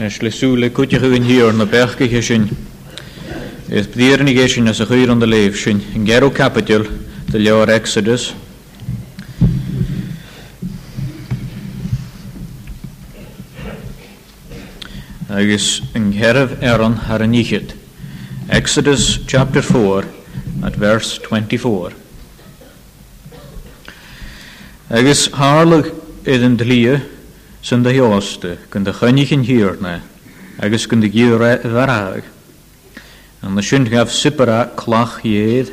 [0.00, 2.44] nes le súle kutje hun hier na berge he sin.
[3.68, 6.84] Is bedierig is sin as a chuir an de leef sin in Gero Capital
[7.28, 8.32] de leor Exodus.
[15.28, 17.34] Agus in Gerf Aaron har an
[18.48, 20.04] Exodus chapter 4
[20.64, 21.92] at verse 24.
[24.90, 25.92] Agus harlig
[26.24, 26.96] iddyn dlia
[27.62, 30.00] san de heáasta gon de chuinnig in hiirne
[30.58, 32.22] agus gon de gíhharag.
[33.42, 35.68] An na sin gah sipara chlach héad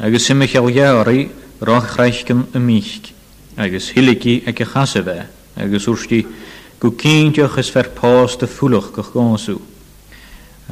[0.00, 3.12] agus siime cheallhearí rachreicin a míic,
[3.58, 5.28] agus hiici ag go chaasa bheith
[5.60, 6.24] agus úrtí
[6.80, 9.60] go cínteoch is fer pás de fulach go gáú.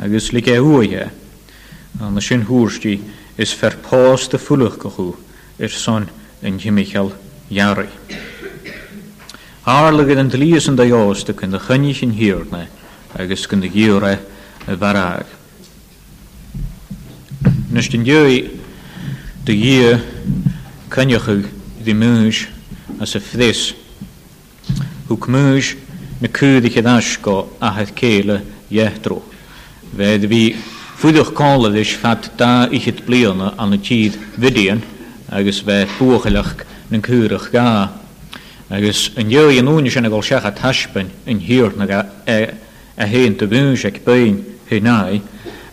[0.00, 1.10] agos lig é e huaithe
[2.00, 3.02] an na sin thuúrtí
[3.36, 5.14] is fer pás de fulach gochú
[5.60, 6.08] ar son
[6.42, 7.12] in Jimimichael
[7.50, 7.88] Jarri.
[9.66, 12.68] Álagad an in an daáasta chun de chuine sin hiorne
[13.18, 14.20] agus chun de ghíúre
[14.66, 15.24] a bharag.
[17.70, 18.50] Nus den dúí
[19.46, 20.04] de dhé
[20.90, 21.46] cneochuh
[21.82, 21.92] dí
[23.00, 23.72] as a sa fdés.
[25.08, 25.76] Thg múis
[26.20, 29.22] na cúdiché ascó athe céile dhétro.
[29.96, 30.56] Bheit bhí
[30.98, 34.82] fuideach cálais fat dá ichit blianana an na tíad vidéan
[35.32, 38.03] agus bheith buchaileach na cúrach gaa
[38.74, 43.36] agus yn deo i'n ŵn sinna agol siach a taispain yn hir na a hyn
[43.38, 45.22] do bún ac bwyn hunáid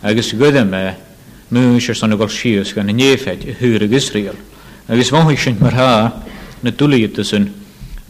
[0.06, 0.84] agus goda me
[1.52, 4.38] mún se son agol siws gan y néfeid y hyr ag Israel.
[4.88, 5.90] agus bhaid sin mar há
[6.62, 7.50] na dúlaíta san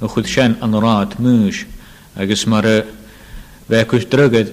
[0.03, 1.65] a o sin an anorad múis
[2.17, 2.65] agus mar
[3.70, 4.53] bheith chus drogad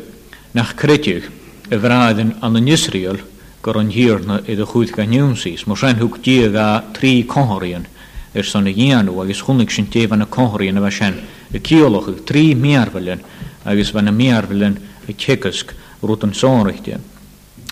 [0.54, 1.28] nach creitiúh
[1.70, 3.20] y bhráidan yn anon Israel
[3.62, 7.86] gur an hir na iddo chuúd gan nniuúmsís, mar hwg thugtí a tri cohorion–
[8.36, 11.16] ar sanna dhéanú agus chunig sin téhanna choirí na bheith sin
[11.50, 13.24] i tri miar méarhfuilin
[13.66, 14.76] agus bhena méarhfuilin
[15.08, 15.74] i cecasc
[16.04, 17.00] rút an sáirichtte.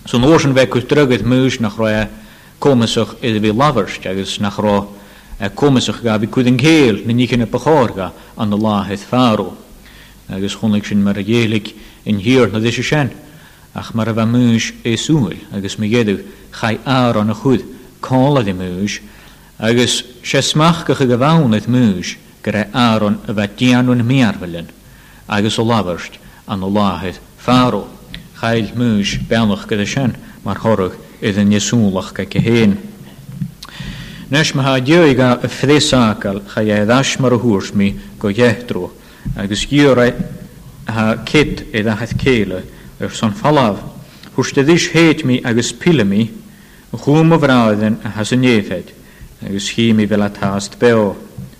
[0.05, 2.07] Son ósan bheith chu drugad na nach ra e
[2.59, 4.81] comasach idir bhí laharst agus nach rá
[5.39, 9.53] e comasach ga bhí chud an céal na níchanna paága an na láhead fearú.
[10.27, 11.73] agus chunig sin mar a dhélik
[12.05, 13.11] in hir na dise sin.
[13.75, 16.25] ach mar e a bheith múis é súil agus mé dhéadh
[16.59, 17.61] cha á an na chud
[18.01, 19.01] cála i múis
[19.59, 24.67] agus sé smachgacha go bhhanaid múis go aron áron a bheith déanún méarhfuilin,
[25.27, 27.87] agus o lafyrst an ó látheid fáró,
[28.39, 30.13] chail múis benach go sin
[30.43, 32.77] mar thorah iad an cyhyn.
[34.29, 34.77] Nes go héin.
[35.09, 38.91] i gael y a phréáil chael dhéad as mar hwrs mi go dhéictrú,
[39.35, 39.65] agus
[40.85, 42.61] ha cyd iad a heith céile
[43.11, 43.81] son falaf.
[44.35, 46.29] Hwrs thuiste dhís mi agus pilamí,
[47.03, 48.43] chum o bhráidan a has an
[49.45, 51.15] agus chi mi a táast beo,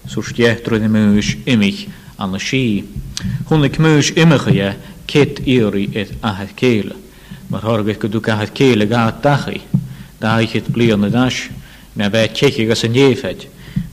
[0.07, 2.83] sús détrú i múis imich an na sí.
[3.49, 4.69] Húnna múis imimechaige
[5.05, 6.95] cit íorí it gydw céile,
[7.49, 9.61] mar thgah go dúchathe céile gá dachaí,
[10.19, 11.49] dáchit blion na dash,
[11.95, 13.45] na bheith eich as an éfeid,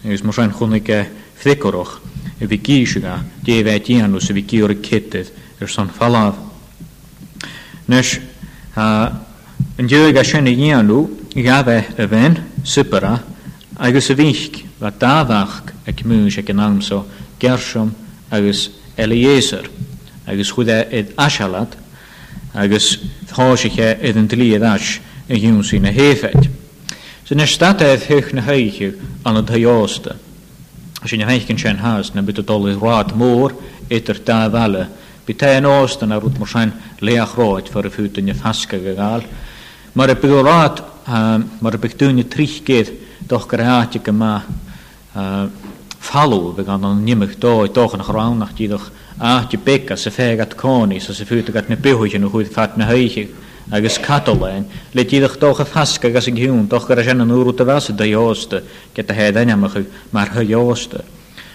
[0.04, 1.02] agus mar hwn chunnigige
[1.36, 2.00] flicoroch
[2.40, 5.28] i bhí gíisiúga déheith díanú sa bhí gíúir kitid
[5.60, 6.32] ar san falláh.
[7.88, 8.16] Nus
[8.76, 9.20] an
[9.76, 11.04] dúige sinna díanú
[11.36, 13.18] i gabheith a fen, sypera,
[13.76, 17.00] agus y bhíic ba dáhhaach ag múis ag yn amso
[17.42, 17.90] gersom
[18.30, 19.66] agus Eliezer
[20.30, 21.74] agus chuide iad asialad
[22.54, 22.92] agus
[23.26, 24.94] thos eich e tháisiiche yn dlu dlíad as
[25.26, 26.46] i hiwn sy'n na héfeit.
[27.26, 28.90] Sa nes stataid hych na heich yw
[29.24, 29.66] an y
[31.04, 32.70] A sy'n heich yn sy'n has na byd heicinn sé háas na bit a dul
[32.80, 33.56] rád mór
[33.92, 34.84] itar dáhheile,
[35.24, 38.92] Bi te an ástan a rút mar sein leachráid far a fútain na thasca go
[38.96, 39.24] gáil,
[39.96, 40.84] mar a bigrád
[41.64, 42.92] mar a beúne trícéad
[43.28, 44.42] doch gerade ik ma
[46.04, 49.96] fallo be gan o'n nimig do doch yn chrawn nach die doch a die bega
[49.96, 53.28] se fegat koni so se fyrt gat ne byhwyd yn gut fat ne heiche
[53.72, 57.52] agus katolain le die doch doch a fasga gas yn doch gerade schon nur wrw
[57.52, 58.62] dy da dy ioste
[58.94, 60.44] get a hedain am ych ma'r hy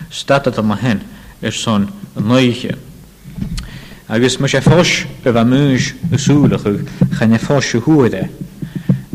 [0.10, 1.01] Statt da ma hen
[1.44, 2.74] yr son neiche
[4.10, 6.80] agus mach se fosch be fa mwys so sŵlach yw
[7.19, 7.39] chan e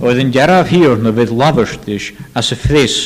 [0.04, 2.96] Oedd yn geraf hir na fydd lafyrstys as y ffris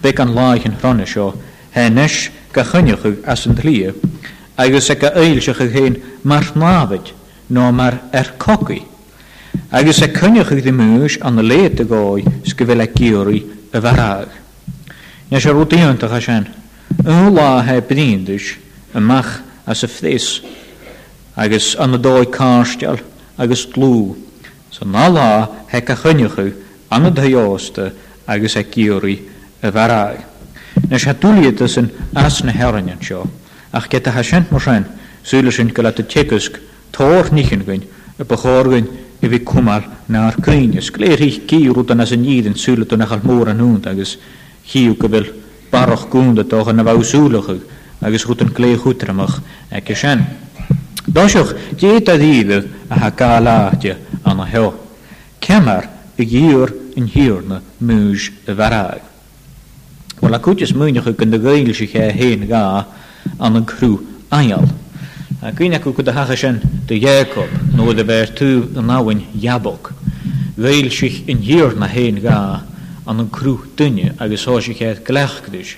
[0.00, 1.26] bec an laich yn hen seo,
[1.74, 2.20] henys
[2.56, 3.92] gachynnych as yn dlyw, tlia,
[4.64, 7.10] agos ag a eil sych ag hyn mar nafyd,
[7.52, 8.80] no mar ercogi.
[9.76, 13.76] Agos ag cynnych ag ddim ys an y leid y goi sgyfel ag gyri y
[13.84, 14.32] farag.
[15.28, 16.48] Nes yr wdion dych asian,
[17.04, 18.54] yn la heb brindys
[18.96, 20.38] y mach as y ffris,
[21.36, 23.02] agos an y doi carstial,
[23.36, 24.14] agos glw,
[24.70, 26.54] So na lá hec a chynnechu
[26.90, 27.92] an y dhaósta
[28.26, 29.20] agus a gíorí
[29.62, 30.24] a bharag.
[30.88, 33.26] Nes ha dúliatas an as na heranan seo,
[33.72, 34.84] ach get a ha sent mar sein,
[35.22, 36.58] súla sin go leit a tecusg
[36.92, 37.84] tór nichan gwein
[38.18, 38.86] a bachórgain
[39.22, 40.90] i bhí cumar náar críneas.
[40.90, 44.16] Gléir hí gíú an as a níd an súla tú nach mór an nún agus
[44.72, 45.30] hiú go bhil
[45.70, 47.62] barach gúnda tócha na bhá súlachu
[48.02, 49.40] agus rút an léchútramach
[49.70, 50.26] ag sin.
[51.16, 54.78] Doshoch, dieta dieve, a hakalatje, an a ho.
[55.40, 59.00] Kemmer, a gier in hierne, muj, a varag.
[60.20, 62.86] Wel, a kutjes munich ook in de gailische heen ga,
[63.38, 63.96] aan een crew,
[64.28, 64.68] ayal.
[65.42, 69.92] A kunja kuku de hachachen, de Jacob, no de vertu, nauwen, jabok.
[70.60, 72.64] Gailische in hierne heen ga,
[73.04, 75.76] aan een crew, dunje, a gesoosje het klechkdisch.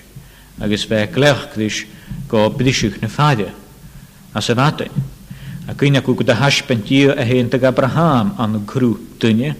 [0.61, 1.85] A gesweer klechkdisch,
[2.27, 3.47] go bedischuk ne fade.
[4.35, 4.87] A se vaten.
[5.69, 8.87] A gynna gwy gwyda hasbent i a hen dyg Abraham an y grw
[9.21, 9.51] dynia.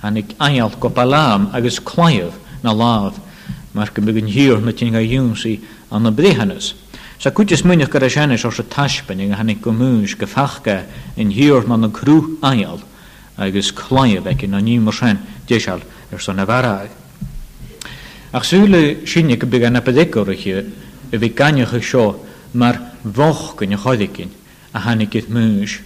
[0.00, 3.18] Anig aial go balam agus clyf na ladd.
[3.76, 5.52] Mae'r gymryd yn hir na ti'n gael yw'n si
[5.92, 6.70] an y byddehannes.
[7.20, 10.78] Sa gwydys mwynach gyda sianes os y taspen yng hannig gymwys gyffachga
[11.20, 12.16] yn hir na na grw
[12.48, 12.80] aial
[13.36, 15.20] agus clyf ac yn o'n i'n mwysren
[15.50, 16.88] desial yr son afarag.
[18.32, 20.56] Ach sŵle sinnig bygan apadegor y hi,
[21.12, 22.06] y fi ganioch y sio,
[22.56, 22.80] mae'r
[23.12, 24.34] foch gyn y chodigyn
[24.78, 25.76] a hanigid mŵs.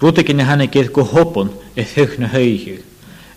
[0.00, 2.82] Rwyd ag yn hanigid go hobon e thych na heihig.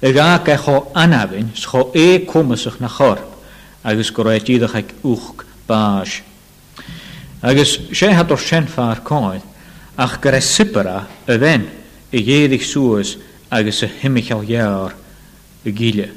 [0.03, 3.35] Ag ag e cho anafyn scho e cwmysach na chorp
[3.83, 6.17] agus go roed iddach ag wchg bas.
[7.43, 9.45] Agus se had o'r sien ffa'r coed
[9.99, 10.97] ach gyda e sibra
[11.31, 11.67] y fen
[12.15, 13.15] y ieddig sŵs
[13.55, 14.97] agus y himichel iawr
[15.67, 16.09] y gile.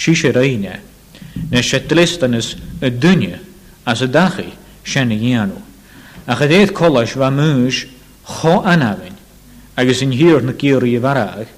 [0.00, 0.78] Si reine
[1.50, 3.40] nes se dlistanys y dynia
[3.88, 4.44] as y dachu
[4.84, 5.56] sien y ianw.
[6.28, 7.86] Ach y ddeith colas fa mŵs
[8.30, 9.14] cho anhain
[9.76, 11.48] agos yn hir na gyr géirí a bharag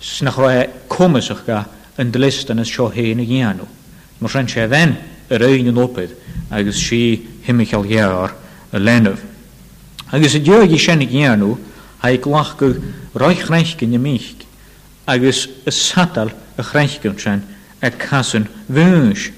[0.00, 0.48] sna chu
[0.92, 1.60] comasach ga
[2.00, 3.66] yn dylistan as seo hyn na gheanú.
[4.20, 4.96] Mar sin sé bhain
[5.30, 6.14] ar éon an opid
[6.50, 7.00] agus si
[7.46, 8.10] himichel hear
[8.72, 9.18] a lenah.
[10.12, 11.58] Agus y diog i sinnig gheanú
[12.00, 12.72] ha hae glach go
[13.14, 14.42] roi reichgyn y mich
[15.06, 17.42] agos y satal y chreichgyn sin
[17.82, 19.28] e casyn fynsh.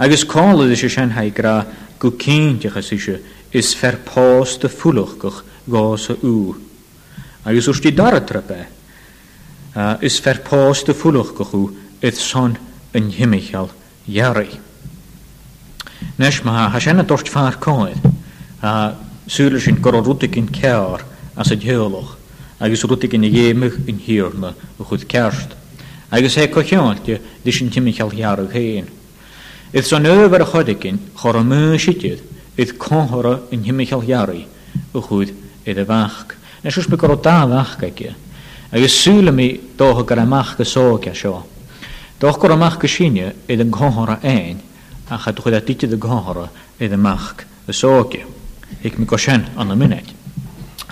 [0.00, 3.18] Agos cóla ydych y hae gra i cyn go cyntiach as eisiau
[3.52, 6.54] is fer pós dy ffwlwch gwych was ú.
[7.44, 8.58] Agus ús tí daratrape
[9.74, 11.62] uh, is verpás de fullch gochu
[12.00, 12.58] ith een
[12.98, 13.70] an himiichal
[14.06, 14.58] jari.
[16.20, 17.96] Nes ma ha senne dort far koid
[18.62, 18.94] a
[19.26, 21.00] súle sin go rutig in kear
[21.36, 22.16] as a dhéoloch
[22.60, 25.56] agus rutig in héimeh in hier me, chud kerst.
[26.10, 28.88] Agus is cocheáte dí sin timiichal jarru héin.
[29.72, 32.20] jari san över a chodikinn chor a mú sitiid
[32.56, 34.46] ith cóhora in himiichal jari
[34.92, 35.32] a chud
[35.64, 36.10] ide En
[36.62, 38.14] Nes ús begur dá vachcaige,
[38.70, 41.46] doch súlamí dócha gur amachcha sóge seo.
[42.18, 44.60] Doch gur mach sinne iad an gáthra ein,
[45.08, 48.26] a cha chud a títe de gáthra iad amach a sóge.
[48.82, 50.12] Ik mi go sin anna minid.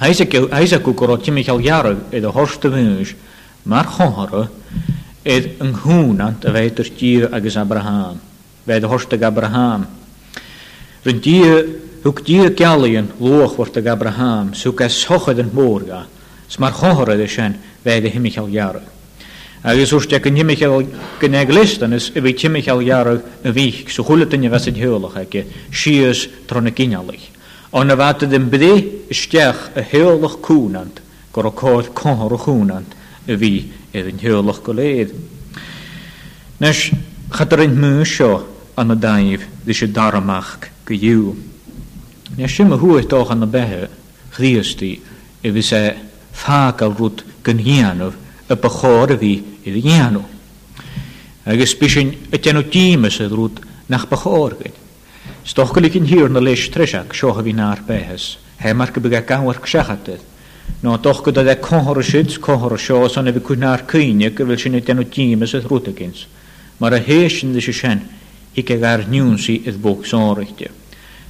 [0.01, 3.15] Heise go gur tíimiichalhearh iad in de bhúis
[3.65, 4.49] mar chothra
[5.27, 8.19] iad an húnant a bhéidir tír agus Abraham,
[8.65, 9.87] bheit de horsta Abraham.
[11.05, 15.83] De tír Hwg di y galion lwch wrth ag Abraham, sy'w gael sochyd yn môr
[15.89, 16.05] ga,
[16.47, 18.85] sma'r chohorad ysyn fedd y hymich himichel iarw.
[19.67, 20.87] ys wrth ag yn himichel
[21.19, 25.19] gyneg listan ys y hymich al iarw y fych, sŵ chwlet yn y fesyd hiolach
[25.25, 27.27] ag y sias tron y gynalig.
[27.75, 28.71] Ond y fath ydym byddu
[29.13, 31.03] ysdech y hiolach cwnant,
[31.35, 32.95] gor o cod cohor o cwnant
[33.27, 33.51] y fi
[33.99, 35.17] ydyn hiolach goleid.
[36.63, 36.87] Nes,
[37.35, 38.31] chadr yn mwysio
[38.79, 41.35] an y daif ddysg y daramach gyw.
[42.39, 43.89] Ní sin a thuairtácha na bethe
[44.39, 44.99] beher
[45.43, 45.81] i bhí sé
[46.43, 48.15] fágal rút gan hianamh
[48.49, 49.33] a ba chóir a bhí
[49.67, 50.23] i d gheanú.
[51.51, 54.73] Agus bí sin a teanú tíime a rút nach ba chóirgaid.
[55.45, 59.23] Stoch go cinn hir na leis treiseach seocha bhí náar béhes, he mar go bega
[59.23, 60.21] gahar seachataid.
[60.83, 64.61] Nó doch go é cóhar sid cóhar seo san a bhí chunáar cuine gur bhfuil
[64.63, 66.29] sinna teanú tíime a rúta gins,
[66.79, 67.99] mar a hééis sin de sé sin
[68.55, 70.78] hi ce gar nniuúnsaí is bóg sáirichte.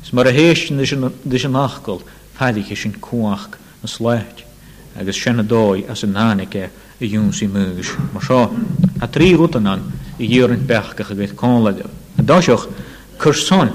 [0.09, 2.01] Is mar a héisisin dus an nachgol
[2.33, 3.51] feidiche sin cuaach
[3.81, 4.41] na sléit
[4.97, 6.63] agus sinna dói as an nánice
[6.99, 8.49] i dúnsí múgus mar seo.
[9.01, 9.83] A trí ruútanan
[10.17, 11.85] i dhéorint bechcacha a bhéit cálaide.
[12.17, 12.65] A dáisioch
[13.21, 13.69] chuson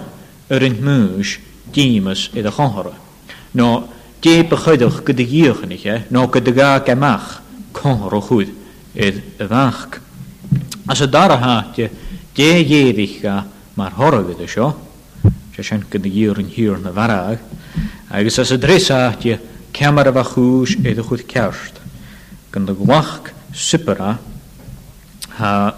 [0.49, 1.37] ar in múis
[1.71, 2.95] dímas i a chahara.
[3.51, 3.83] nó
[4.19, 7.29] dépa chuideach go de díochanige nó go de ga ceach
[7.77, 8.49] cáhar chuúd
[8.97, 9.21] iad
[9.61, 9.69] a
[10.87, 11.91] As a dar a háte
[12.33, 13.45] dé dhéidircha
[13.77, 14.69] mar thoragad a seo,
[15.55, 17.39] sé sin go na dhéar an hir na bharag,
[18.09, 19.39] agus as a dréáte
[19.71, 21.73] cear a chúis é a chud ceart,
[22.51, 24.17] gan do ghlach sipara
[25.37, 25.75] ha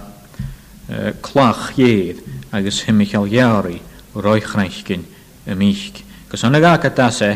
[1.20, 3.82] chhlach héad agus himimealhearí
[4.16, 5.04] roichreicin
[5.46, 7.36] a míic, gus anna gacha tasa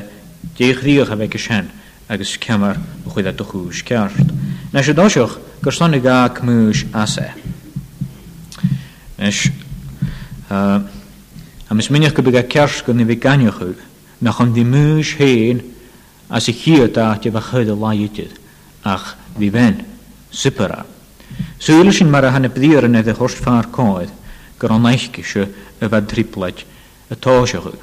[0.55, 1.67] déchríoch a bheith sin
[2.07, 2.77] agus cear
[3.13, 4.15] chuid a do chúis ceart.
[4.71, 7.33] Na sé dáisioch gur sanna ga múis as é.
[10.51, 10.81] Uh,
[11.71, 13.75] A mis minnech go bega cersgo ni fi ganiochu,
[14.21, 15.57] me chon di mwys hen
[16.29, 18.33] a i chio da dati fe chyd o laiutydd,
[18.83, 19.05] ach
[19.37, 19.77] fi ben,
[20.31, 20.81] sipara.
[21.61, 24.09] Sŵl sy'n mar a hanna bdyr yn edrych hwrs ffa'r coedd,
[24.59, 26.65] gyr o'n eich y fad driplaid
[27.13, 27.77] y tosiachw.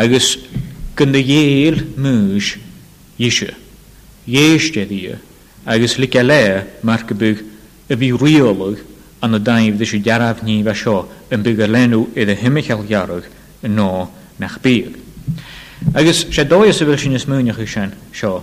[0.00, 0.30] Agus
[0.96, 2.54] gynnu iel mwys
[3.20, 3.52] ysio,
[4.24, 5.02] ieisdedd i,
[5.68, 6.42] agus lyg a le
[6.88, 7.44] mae'r gybyg
[7.92, 8.80] y fi riolwg
[9.20, 11.00] an y daif dys diaraf ni fa sio
[11.34, 13.26] yn bygyr lenw iddo hymychel iarwg
[13.66, 14.08] yn no
[14.38, 14.92] na'ch byg.
[15.94, 18.36] Agus se dói sy fel sy'n ysmwynach yw sian sio.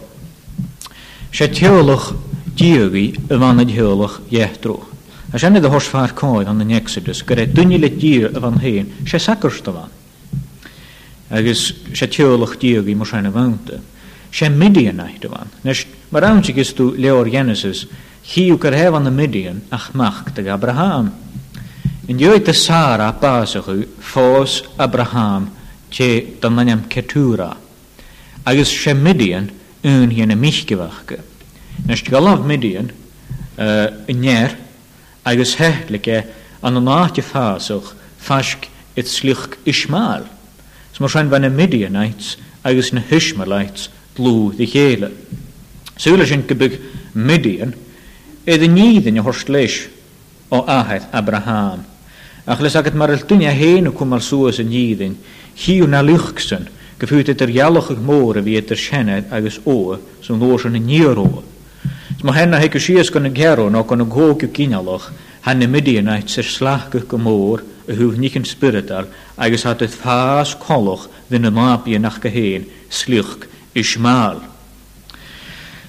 [1.35, 2.09] Se teolwch
[2.57, 4.75] diogi y fan y heolwch iechdrw.
[5.35, 8.59] A sian iddo hos ffa'r coed an yn Exodus gyda dynnu le dio y fan
[8.63, 9.91] hyn se sacrst o fan.
[11.35, 13.79] Agus se teolwch diogi mwysain y fawnta.
[14.35, 15.51] Se midi yn naid o fan.
[15.63, 17.85] Nes mae rawn sy'n gysdw leo'r Genesis–
[18.33, 21.11] yw gyrhef yn y Midian ach mach dy Abraham.
[22.09, 25.51] Yn dioed y Sara basach yw ffos Abraham
[25.93, 26.07] te
[26.41, 27.51] dynanyam ketura.
[28.45, 29.51] Agus se Midian
[29.85, 31.21] yn hi yn y michgyfachga.
[31.85, 32.89] Nes ti galaf Midian
[33.61, 34.57] yn nyer
[35.25, 36.23] agus hehlig e
[36.65, 37.93] an yn aati fasach
[38.25, 38.67] ffasg
[38.97, 40.25] eith slych ishmael.
[40.93, 45.13] So mae rhaid fan y Midianites agus yn Hishmaelites glw ddi hele.
[46.01, 46.79] Sŵl ysyn gybyg
[47.15, 47.71] Midian,
[48.45, 49.75] Edd y nid yn horsleis
[50.53, 51.79] o ahed Abraham.
[52.53, 55.15] Ach les agat mar ylltyn a hen o cwmal sŵas yn nidyn,
[55.63, 56.67] hi na lychgsyn,
[57.01, 60.83] gyffwyd ydy'r ialwch ag môr y fi ydy'r siened agos o, sy'n lwys yn y
[60.85, 61.25] nir o.
[62.21, 65.09] Mae henna heg ysias gan y gero no gan y gog yw gynaloch,
[65.47, 69.09] han y midi yna et sy'r slach gych y môr y hwf nic yn spiritual
[69.41, 74.45] agos hat y ffas colwch ddyn y mabi yn ach gyhen, sliwch, ismael.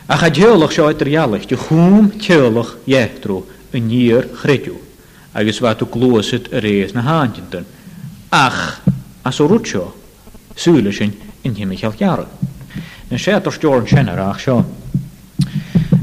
[0.09, 3.43] A cha deolach seo idirhealach de chúm teolach dhétrú
[3.75, 4.77] a níor chreú,
[5.35, 5.87] agus bheit tú
[6.17, 6.21] a
[6.61, 7.65] rééis na háintan,
[8.31, 8.81] ach
[9.25, 9.93] as óúseo
[10.55, 12.27] súla sin inhimimeal gearan.
[13.11, 14.65] Na sé tar steórn sinarach seo.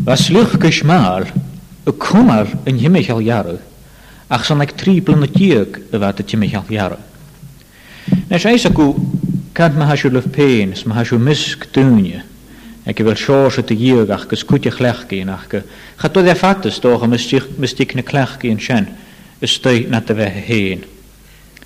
[0.04, 1.24] Ba sluch go smáil
[1.88, 3.58] a cumar in himimeal jarú,
[4.30, 6.98] ach san ag tríplan na tíag a bheit a timimeal jarú.
[8.30, 8.96] Na sé a go
[9.54, 10.26] cad me lef
[12.84, 15.62] Ek wil sjoos het die y giog ach gys cwtio chlech gyn ach gy.
[16.02, 18.88] Chad e fat is toch mis a mystig na clech sjen.
[19.40, 20.82] Is ystau na dy fe hyn.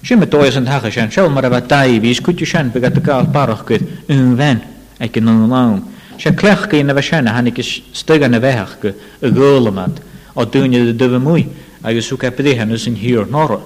[0.06, 3.02] Si'n mynd oes yn tachas sien, siawl mae'r efo dau fi, cwtio sien bygad y
[3.06, 4.62] gael barwch gyd yn fen
[5.02, 5.80] ac yn yn lawn.
[6.22, 8.94] Si'n clech gyn na fe sien a hannig ystug yn y fechach gy
[9.26, 9.98] y gol ymad
[10.38, 11.48] o je de duwe mwy
[11.82, 13.58] ac ys wca bydde hynny sy'n hir nora.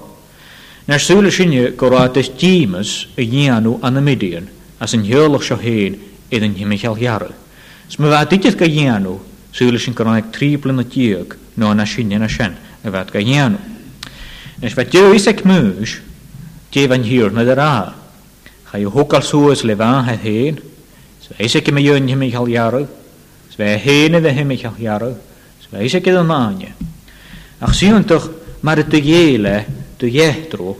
[0.88, 4.48] Na'r sŵl y sinio gorad ys dîmas y ianw an y midian
[4.80, 6.00] as in hiolwch sio hyn
[6.32, 7.40] iddyn hymychel iarw.
[7.88, 9.20] Sme bheit diit go dhéanú
[9.52, 13.18] súla sin go ag trípla na díag no na ni na sin a bheit go
[13.18, 13.58] dhéanú.
[14.60, 16.00] Nes bheit deis ag múis
[16.72, 17.94] déh an hiúr na ará.
[18.70, 20.58] Cha i thugal suasúas le bhathe héin,
[21.38, 22.86] éis go dhéon himimihealhearú,
[23.52, 25.12] s bheith héna bheith himimihealhearú,
[25.62, 26.72] s bheith éis go an náine.
[27.60, 28.30] Ach siúntaach
[28.62, 29.66] mar a dhéile
[29.98, 30.76] do dhétrú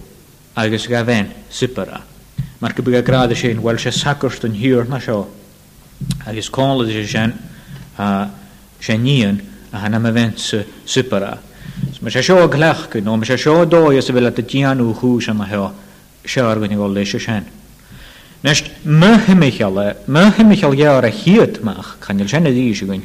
[0.57, 2.01] agus ga bhain sipara.
[2.61, 5.42] Mar go bu a gradda sin bhfuil se sacrst an hiúr na seo
[6.25, 7.33] agus cóla cála sé
[8.79, 9.41] sé níon
[9.71, 11.41] a hana a bhaint sa supara.
[12.01, 15.45] Mae se seo ghlechcu nó me se seo dói sa bhfuil a díanú hús an
[15.45, 15.73] heo
[16.27, 17.47] sear gonig go leis sin.
[18.43, 23.03] Nes myhimiichele myhimiichel jaar a hiadmach kanil senne díise gon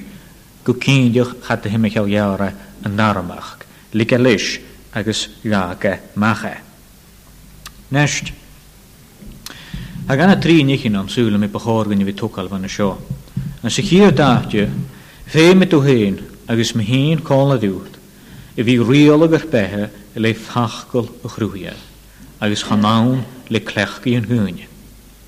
[0.64, 2.50] go cíideoch chat a himiichel jaarre
[2.84, 3.58] an narmach,
[3.94, 4.60] like leis
[4.94, 6.56] agus gaage mache.
[7.92, 8.34] Nest
[10.08, 12.98] Hagana trí nichin an súla mi baágan bhí tuáil vanna seo.
[13.62, 14.70] An sa chiíar dáte,
[15.28, 17.98] fé me tú héin agus me híon cála dút,
[18.56, 21.76] i bhí riolagar bethe le fachcail a chhrúhiad,
[22.40, 22.64] agus
[23.50, 24.68] le clechcaí an húne.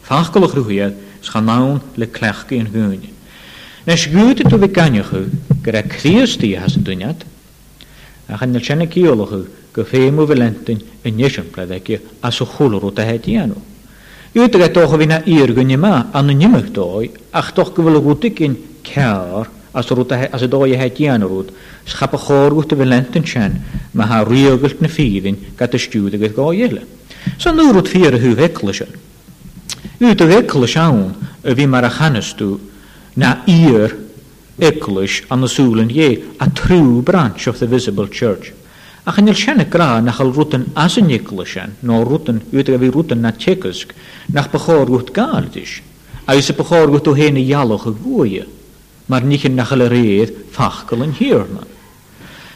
[0.02, 3.10] Fachcail a chhrúhiad le clechcaí an húne.
[3.86, 5.26] Nes gúte tú bh gannechu
[5.62, 7.26] gur a chríostíí has an duinead,
[8.30, 9.92] a chanil sena cíolachu go dat
[10.32, 13.56] bhlentain in nisan pleice aso a cholarú a
[14.38, 18.56] Ydych eich toch fi'n irgyn yma, anu nimach doi, ach toch gyfyl o gwtig yn
[18.86, 20.68] cair, as rwyd as y doi
[20.98, 21.50] dian rwyd,
[21.90, 23.56] schap y chor gwrt y fy lent yn chan,
[23.98, 26.78] ma ha riogyllt na ffyddin gada stiwyd ag eich goel.
[27.42, 28.94] So nhw rwyd ffyr y hwf eclysion.
[30.00, 31.02] Ydych eglys awn
[31.42, 32.54] y fi mar a chanastw
[33.20, 33.98] na ir
[34.62, 38.54] eglys an sŵl yn ie, a true branch of the visible church.
[39.10, 42.68] A chanil sian y gra nach al rwtyn as yn ygl sian, no rwtyn, ywyd
[42.76, 43.96] ag fi rwtyn na tegysg,
[44.36, 45.72] nach bachor gwt gael dys.
[46.30, 48.38] A ys y bachor gwt o hen y ialwch y fwy.
[49.10, 51.66] Mae'r nichyn nach al y reidd ffachgol yn hir na.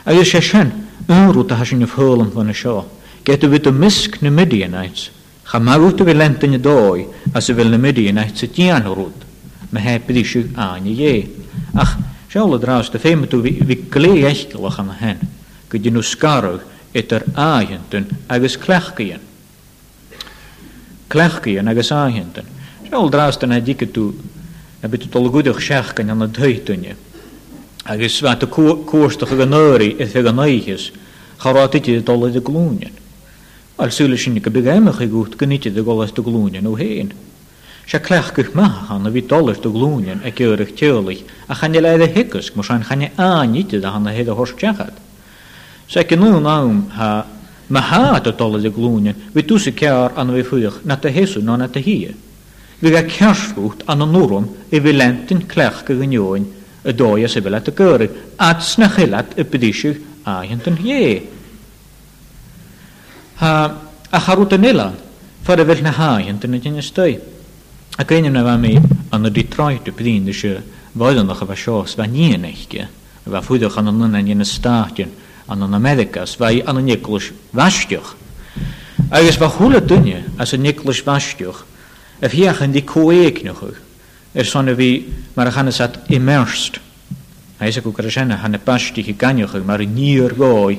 [0.06, 0.70] A ys y sian,
[1.10, 2.84] yn rwt a hasin y ffhol yn fan y sio.
[3.26, 5.08] Get y y misg na midianites.
[5.50, 8.52] Cha ma rwt y fi lent yn y doi, as y fel na midianites y
[8.54, 9.26] dian o rwt.
[9.74, 11.18] Mae heb ydi siw an ie.
[11.74, 11.98] Ach,
[12.30, 15.32] siol y draws, dy ffeim ydw fi gle eichgol o'ch am hen
[15.74, 16.62] go dyn nhw sgarwg
[17.02, 19.22] itar áhintun agus clechgaíon.
[21.10, 22.46] Clechgaíon agus áhintun.
[22.94, 24.14] Seol drástan a díca tú
[24.86, 26.94] a bit tolgúdach seachgan anna dheitúne.
[27.90, 28.46] Agus bheit a
[28.86, 30.92] cuastach a ganáirí i fe ganáichis
[31.42, 32.94] charátiti a dolid a glúnian.
[33.82, 37.10] Al súla sinna go big éimech i gút ganniti a golas do glúnian ó héin.
[37.90, 42.08] Se clechgach mechan a bhí dolas do glúnian a geirich teolaich a channe leid a
[42.14, 44.94] higus mar sean channe ánítid a hanna héad a horsteachad.
[45.88, 47.26] Sekin nu naum ha
[47.70, 49.14] ma ha to tolle de glune.
[49.34, 52.16] Vi tusse kear an vi fyr na te hesu na na te hie.
[52.80, 56.46] Vi ga kärsfot an nurum e vi lenten klärke gnjoin
[56.84, 59.44] e doja se velat görig at snachilat e
[60.26, 61.22] a ahenten hie.
[63.36, 63.76] Ha
[64.10, 64.92] a harutanela
[65.44, 67.20] för det vel na ha ahenten inte stöj.
[67.98, 70.26] A kreinim na va mi an y Detroit y pydyn
[70.84, 72.86] da foedd yn ddech efo sios fa nien eich ge.
[73.30, 75.10] Fa ffwyddoch an yn yna an y stadion
[75.50, 78.16] an an Amerikas, vai an an Nicolas Vastiach.
[79.12, 81.64] Agus ba hula dunne as an Nicolas Vastiach,
[82.22, 83.78] a fiach an di coeig nuchug,
[84.36, 84.90] er son a er fi
[85.36, 86.80] mar er a chanes er at immersed.
[87.60, 90.78] A isa gwgar asena han a basti chi ganiochug mar i nir goi,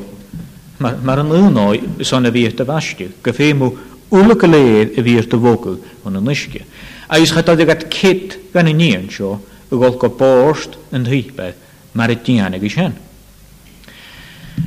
[0.79, 3.71] mar, mar an lunoi son a fi at a basti, gafé mu
[4.11, 6.63] ulig a a fi at a vogul on an isge.
[7.11, 9.41] A is kit gan i nian sio,
[9.71, 11.55] y gol go borst yn rhywbeth,
[11.95, 12.95] mar i dianag i sian.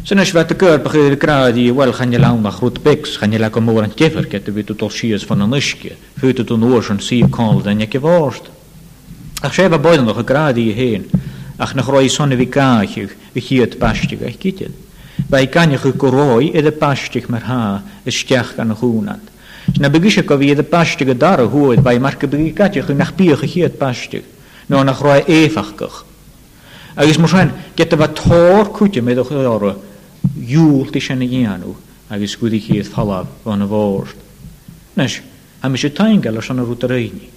[0.04, 3.32] Sinash wat de körper ge de kradi wel gaan je lang maar groot piks gaan
[3.32, 6.50] je lekker moer en tjeffer ket de wit tot schiers van een nuske vuut het
[6.50, 8.50] een oorsen zie kan dan je geworst
[9.42, 11.10] ach zij ba boyd nog kradi heen
[11.58, 14.68] ach nog rooi sonne wie kaatje wie het pastig ik kitje
[15.28, 19.20] bij kan je gekoroi in de pastig maar ha is e stjach kan goenat
[19.74, 24.22] na begische ko wie de pastige daar hoort bij marke begatje nach pier gehet pastig
[24.66, 26.06] nou nach roi evachkig
[26.98, 29.24] agus mar sein get bh tácute mé de
[30.36, 31.76] dúúlta sena ghéanú
[32.10, 34.16] agus gúdi chéad fallh gan na bhórst.
[34.96, 35.22] Nes
[35.62, 37.30] ha me sé tainge lei sanna rút a réine,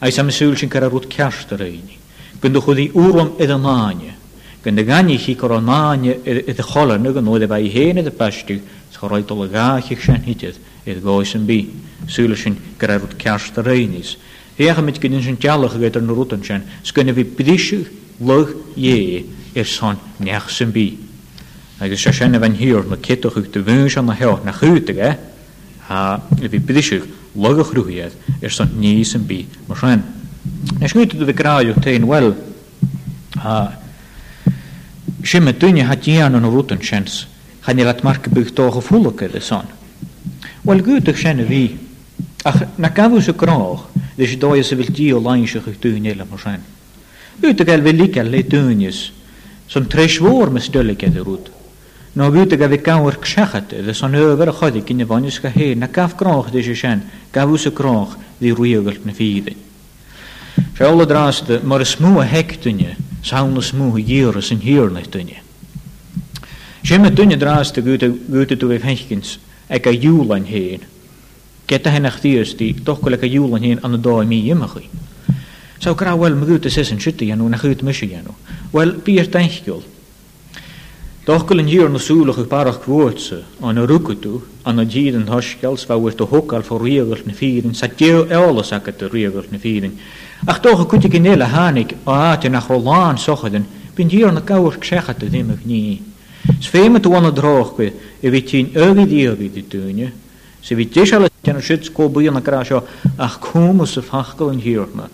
[0.00, 1.98] Ais sam súil sin kar a rút ceasta réine,
[2.40, 4.14] gunn do chudí úm i a náine,
[4.62, 8.06] gunn de ganni hí kar an náine i a cholanne gan nóid a bheith héine
[8.06, 8.60] a pestú
[8.94, 10.54] choráit a gáich sin hitid
[10.86, 11.68] i gáis an bí,
[12.06, 14.16] súle sin gur a rút ceasta réinis.
[14.56, 16.62] Écha mit ginn sin tealacha gaitar rútan sin,
[18.20, 19.24] lug ye
[19.56, 20.98] er son nechsen bi.
[21.82, 25.12] Ik van hier, maar kiet toch ook de wens aan de hel, naar huidig, hè?
[25.78, 30.04] Ha, ik ben bedischig, lug ik ruhig het, er son nechsen bi, maar schen.
[30.78, 32.54] En schuit de kraai ook wel,
[33.38, 33.66] ah
[35.22, 37.26] schimme dunje hat jean en roten schens,
[37.60, 39.64] ha ne wat marke bucht toch of hulke de son.
[40.62, 41.76] Wel goed, ik schenne wie,
[42.42, 43.76] ach, na kavu dus ze de
[44.14, 46.24] dus doe je ze wil die olijnse gechtuin hele
[47.38, 49.12] Utegel vi lika leitunis,
[49.68, 51.46] som tresvår med stölleket ut.
[52.12, 55.86] Nå utegel vi kan ork schachat, det som över och hade kinne vanniska he, na
[55.86, 58.06] kaf krong det ju sen, gav us krong
[58.38, 59.52] det ruegelt ne fide.
[60.78, 65.36] Så alla draste, mar smua hektunje, sauna smua gyres en hyrnetunje.
[66.82, 69.38] Sjemme tunje draste gute gute tu vi hekins,
[69.68, 70.80] eka julan heen.
[71.68, 74.88] Getta henach diesti, tokkoleka julan heen an de dag mi jemmachi.
[75.80, 78.34] Sa kra wel e me gute sessen sytte janu na ut mysje janu.
[78.70, 79.80] Wel bier denkjol.
[81.24, 85.96] Dochkel een jier no soelig parach kwoortse an a rukutu an a jiden hoskels wa
[85.96, 89.58] wurt e de hokal voor riegelt ne vieren sa ge alle sakke de riegelt ne
[89.58, 89.96] vieren.
[90.46, 93.64] Ach toch kutje genele hanik a te na holan sochheden
[93.94, 96.02] bin jier na kouwer ksechat de nimme knie.
[96.60, 97.88] Sfemet wanne droogke
[98.20, 100.12] e wit jin eugi dieogi de tunje.
[100.60, 102.84] Se wit jishal ten schutz ko buien na krasho
[103.16, 105.08] ach kumus of hachkel en hierme.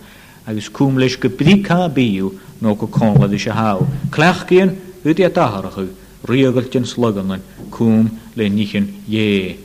[0.47, 3.77] agus cúm leis go bríá bíú nó go cóla is se há.
[4.09, 5.85] Clech cían hudi a daharachu,
[6.23, 9.57] riagaltin sloganan cúm le nichin é.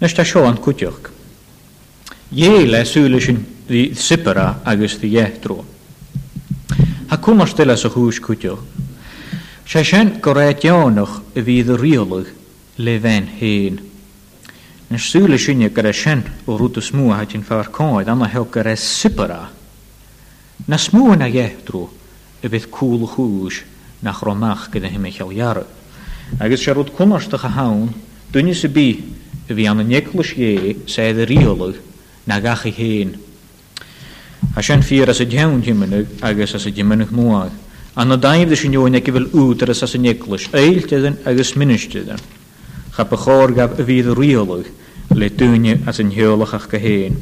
[0.00, 1.10] Nes tá seoan cúteoch.
[2.30, 3.44] Dhé le súla sin
[3.94, 5.64] sipara agus dhí étró.
[7.08, 8.62] Tá cumar stilla sa hús cúteoch.
[9.66, 12.30] Se sin go réit teannach a bhíad a rialach
[12.78, 13.90] le bhein héin.
[14.92, 16.20] Yn sŵle sinne gyda sien
[16.52, 19.46] o rwyd o smw a hydyn ffa'r coed anna hew gyda sipara.
[20.68, 21.86] Na smw yna ie drw
[22.44, 23.62] y bydd cwl chwys
[24.04, 25.62] na chromach gyda hym eich aliar.
[26.44, 27.86] Agus siarad cwnnars dych a hawn,
[28.34, 28.84] dyn ni y bi
[29.48, 31.80] y fi anna neclwys ie sedd y riolwg
[32.28, 33.16] na gach i hyn.
[34.52, 37.56] A sien ffyr as y dhewn dymunig agus as y dymunig mwag.
[37.96, 41.56] Anna daif ddys yn yw'n egifel ŵt ar as as y neclwys, eil tydyn agus
[41.60, 42.20] minnys tydyn.
[42.92, 44.72] Chapa chor gaf y fydd y riolwg
[45.10, 47.14] le dúine as an heolalachaach go héin.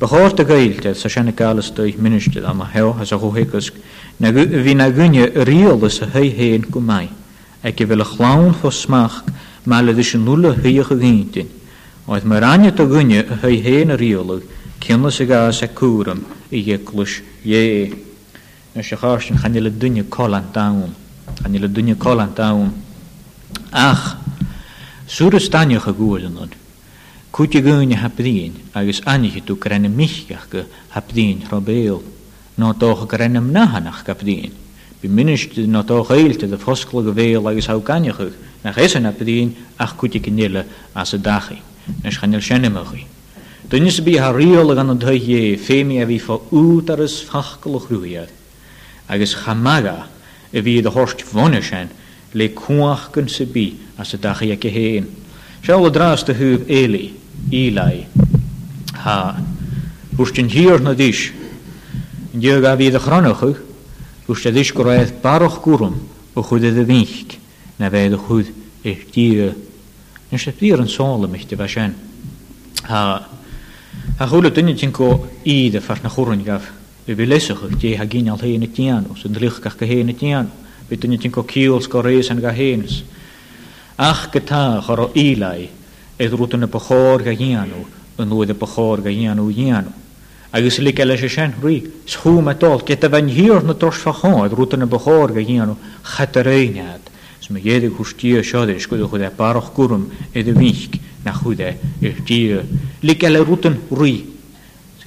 [0.00, 3.70] Beáirta gaiilte sa sena galas do minister am a heo has a chohégus
[4.20, 7.08] hí na gúine riolalas a héhéin go mai,
[7.62, 9.22] ag go bhfuil a chlán cho smach
[9.64, 11.48] me le is an nula thuocha ghtain,
[12.06, 14.42] oedd mar aine a gúine a thuhéin a riolaú
[14.80, 17.94] cinla a gas a cuaram i dhéclus dhé.
[18.74, 20.94] Na se chásin chaine le dunne colan dam,
[21.42, 22.72] chaine le dunne colan dam.
[23.72, 24.16] Ach,
[25.08, 26.44] Sŵr staineoch a gúil nhw.
[27.32, 32.00] Kutjegune hapdien, agus anige tu krenne michgachke hapdien robeel,
[32.56, 34.52] no toch krennem nahanach kapdien.
[35.00, 40.30] Bij minste no toch eelte de foskelige weel agus haukanjechug, nach essen hapdien, ach kutjeke
[40.30, 40.64] nille
[40.94, 41.58] as a dachi,
[42.02, 43.06] nes ganil shennemugi.
[43.68, 48.28] Dan is bij haar riole aan het heugje, femi wie voor uterus fachkelig groeien,
[49.06, 50.06] agus chamaga,
[50.50, 51.88] wie de horst wonnen
[52.32, 55.06] le kuach kun se bi as a dachi heen.
[55.62, 57.12] Sial o drast dy hwb eli,
[57.52, 58.06] Eli,
[59.04, 59.36] ha.
[60.18, 61.28] Wrst yn hir na ddish,
[62.34, 63.52] yn diog a fydd y chronach yw,
[64.28, 65.94] wrst a ddish gwraedd barwch gwrwm
[66.34, 67.36] o chwyd y ddynch,
[67.78, 68.50] na fe dy chwyd
[68.88, 69.50] eich dio.
[70.32, 71.90] Nes y byr yn sôl am eich dy Ha,
[72.86, 73.22] Ha,
[74.20, 75.08] a chwyd o dyn ti'n go
[75.44, 76.70] i dy ffart na chwrwn gaf,
[77.06, 80.14] y fi lesach yw, di ha gynal hyn y dianw, sy'n drych gach gyhyn y
[80.18, 80.48] dianw,
[80.88, 82.52] fe dyn ti'n go ciol sgor Ha,
[84.00, 85.66] Ach gyda chor o ilai
[86.22, 87.80] eith rwt yn y bychor ga ianw
[88.22, 89.90] yn ddwyd y bychor ga ianw ianw.
[90.54, 94.38] Agus lyg eile sy'n sian rwy, sŵm a dol, gyda fan hir na dros ffachon,
[94.44, 95.74] eith rwt yn y bychor ga ianw
[96.14, 97.10] chadar einiad.
[97.42, 101.66] Sm y gedig hwstia siodis gwydw chwyd e barwch gwrwm eith y fynch na chwyd
[101.66, 101.74] e
[102.06, 102.62] i'r dia.
[103.02, 104.14] Lig eile rwt yn rwy.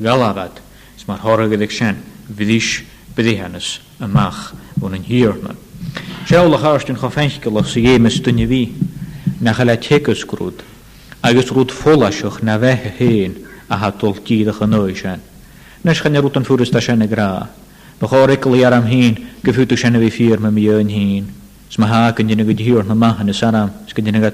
[0.03, 0.59] Galafad,
[0.99, 2.73] sma'r horag ydych sian, fyddis
[3.15, 4.49] byddihannes y mach
[4.83, 5.60] o'n yn hirnod.
[6.25, 8.61] Seála háistún cho feinscilach sa dhéime dunne bhí
[9.43, 10.55] na cha le tecusrúd,
[11.23, 13.31] agus rút fólaisiach na bheitthe héin
[13.67, 15.19] a hatóil tíadach an nóid sein.
[15.83, 17.49] Nes chan er rút an furasta sena grá,
[17.99, 21.25] ba chóiricil ar er am hín go fúta sena bhí fír me mion hín,
[21.69, 24.25] s ma hágan dina gud dtíúr na mahanana sanam s go dina go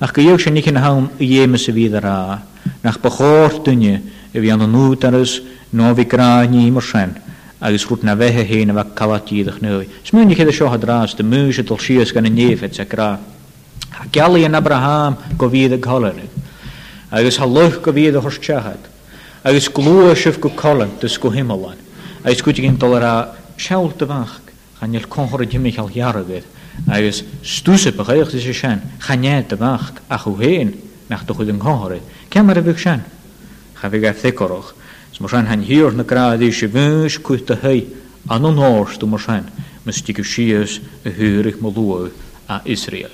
[0.00, 2.42] ach go dhéh sé nic na ham i dhéime sa bhí a rá,
[2.82, 4.02] nach ba chóir dunne
[4.50, 4.94] an an
[7.60, 9.88] agus rútna bheitthe héana bheith callatíadach nuí.
[10.04, 13.18] Smúni chéad seo rás de múise dul sios gan na néfid sa rá.
[13.98, 16.28] A gealaíon Abraham go bhíad a cholanú,
[17.10, 18.78] agus ha luh go bhíad a thusteachad,
[19.44, 21.74] agus glúa sih go cholan dus go himán,
[22.24, 24.38] agus cuiite gin dul a seolta bhaach
[24.80, 26.44] chail conhor dimiichail jaragad,
[26.86, 30.76] agus stúsa beréocht is sin chanéad a bhaach a chu héin
[31.08, 33.02] nach do chud an chohorir, Cear a bh sin,
[33.80, 34.16] cha bhíh gar
[35.18, 37.84] s mar sein han hir na graadí sé bhús chuta hei
[38.30, 39.42] an an áirú mar sein
[39.84, 42.06] mes a thuúrich má luú
[42.46, 43.10] a Israel.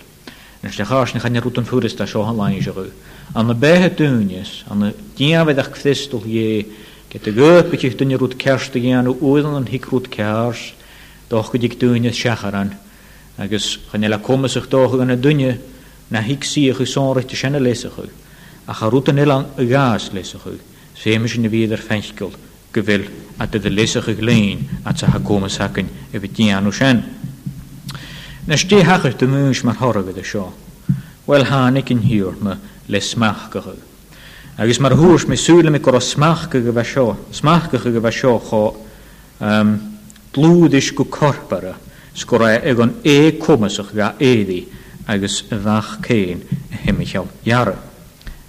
[0.63, 2.91] Nes le chaásna chana rút an fuúris a seo an lein seú.
[3.35, 6.21] An na béthe dúnis an na díamhaideach chlistal
[7.09, 10.75] get a gopatí duna rút ceirsta ghéanú úan an hicrút cears,
[11.31, 12.77] doch go ik dúine seacharan,
[13.41, 15.57] agus chana le commasach dócha an na dunne
[16.13, 18.05] na hiicíochu sóirte sena leisachu,
[18.69, 20.11] a gas
[21.05, 22.33] Sémas yn y bhíidir feiscail
[22.73, 23.03] go bhfuil
[23.37, 26.29] a dydd y lesach y glein a ta ha gom y gomas hacin a di
[26.33, 27.03] díanú sian.
[28.49, 30.47] Nes di dé hachas do múis mar thoragad a seo.
[31.27, 32.57] Weil hánig in hiúr me
[32.89, 33.77] le smach smachgacha.
[34.57, 37.17] Agus mar thuús mé súla me go smach gyda gyda sio.
[37.37, 38.63] Smach gyda gyda sio cho
[39.45, 39.75] um,
[40.33, 41.77] blúdis go corpara,
[42.17, 44.63] sgor ag an é comasach ga édhi
[45.07, 46.41] agus bhach cain
[46.73, 47.77] a hymysiaw jarra.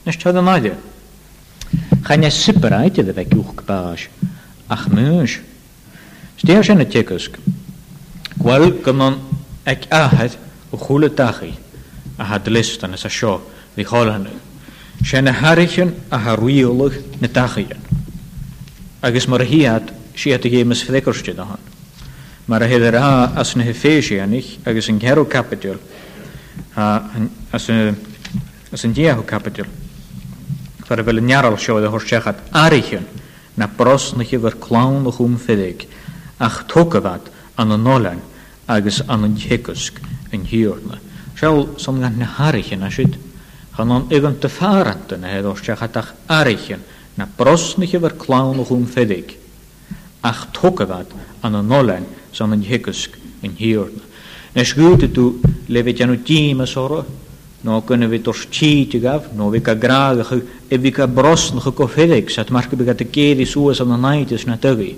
[0.08, 0.78] Nes tead an aidir.
[2.06, 4.08] Chanja siparáite de bheith uch báis
[4.70, 5.39] ach mís.
[6.38, 7.36] Stéir sin na tiicusc.
[8.38, 9.15] Gwael gan
[9.65, 10.38] ag ahead
[10.72, 11.58] o chwle dachi
[12.20, 13.41] a had listan as a sio
[13.74, 14.34] ddi chol hynny.
[15.04, 17.82] Se na harichen a harwiolwch na dachian.
[19.02, 21.62] Agus mar hiad si at y geimus ffedecorstid o hon.
[22.48, 25.80] Mar a as na hefeisi anich agus yn gero capital
[26.76, 27.02] a,
[27.52, 27.68] as
[28.86, 29.65] yn diahu capital.
[30.86, 33.06] Tar fel njaral jaral sio iddo horsechad arichen
[33.58, 35.88] na brosnachi fyr clawn o chwm ffiddig
[36.48, 38.19] ach togafad an y nolan
[38.76, 39.98] agus an yn hegysg
[40.36, 41.00] yn hiwrna.
[41.39, 43.17] Sial son gan na harichen a syd.
[43.76, 46.86] Chan o'n egan dy ffarant yn hedd horsechad ach arichen
[47.17, 49.34] na brosnachi fyr clawn o chwm ffiddig
[50.26, 51.10] ach togafad
[51.41, 54.04] an y nolan son yn hegysg yn hiwrna.
[54.54, 55.32] Nes gwyd ydw
[55.74, 57.02] lefyd anw dîm y soro
[57.63, 60.32] No kunnen we door cheat gaf, no we kan graag,
[60.68, 63.98] en we kan brossen gekoffedik, zat maar ik dat de keer die soos aan de
[64.08, 64.98] night is na tugi.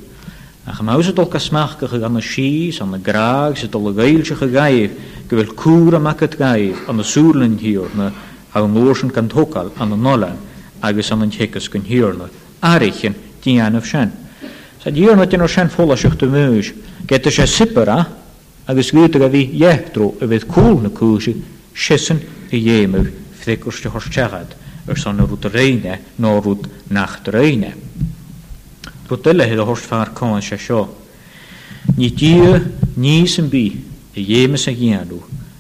[0.64, 3.88] En gaan huis het ook als maken gegaan de cheese, aan de graag, zit al
[3.88, 8.12] een geiltje gegeven, ik wil koeren mak het gegeven, aan de soerlen hier, na
[8.52, 10.38] aan de oorsen kan tokal, aan de nollen,
[10.80, 12.16] agus aan de tjekkes kan hier,
[12.60, 14.14] arichen, die aan of zijn.
[14.78, 16.74] Zat hier met een oorsen volle zucht de muis,
[17.06, 18.08] get er zijn sippera,
[18.66, 21.36] agus gwyta gafi, ie, dro, y fydd cwl na cwysig,
[21.78, 22.20] sysyn,
[22.52, 23.10] i dhéanamh
[23.42, 24.56] frigurste horsteachad
[24.88, 27.76] ar san rút a réine nó rút nacht réine.
[29.10, 30.80] Rú hyd o horst ffa'r cáin sy'n sio.
[31.98, 32.34] Ni dí
[32.96, 33.66] ni sy'n bí
[34.16, 35.20] i dhémas a ghéanú